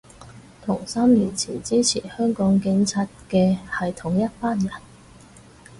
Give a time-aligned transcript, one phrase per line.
[0.63, 4.67] 同三年前支持香港警察嘅係同一班人